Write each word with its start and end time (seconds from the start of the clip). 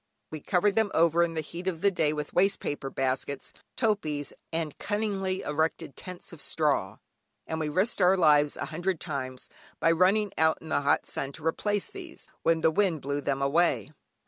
We 0.31 0.39
covered 0.39 0.73
them 0.73 0.89
over 0.95 1.21
in 1.21 1.35
the 1.35 1.41
heat 1.41 1.67
of 1.67 1.81
the 1.81 1.91
day 1.91 2.11
with 2.11 2.33
waste 2.33 2.59
paper 2.59 2.89
baskets, 2.89 3.53
topees, 3.77 4.33
and 4.51 4.75
cunningly 4.79 5.41
erected 5.41 5.95
tents 5.95 6.33
of 6.33 6.41
straw, 6.41 6.97
and 7.45 7.59
we 7.59 7.69
risked 7.69 8.01
our 8.01 8.17
lives 8.17 8.57
a 8.57 8.65
hundred 8.73 8.99
times, 8.99 9.47
by 9.79 9.91
running 9.91 10.31
out 10.39 10.57
in 10.59 10.69
the 10.69 10.81
hot 10.81 11.05
sun 11.05 11.33
to 11.33 11.45
replace 11.45 11.87
these, 11.87 12.27
when 12.41 12.61
the 12.61 12.71
wind 12.71 13.01
blew 13.03 13.21
them 13.21 13.43
away. 13.43 13.91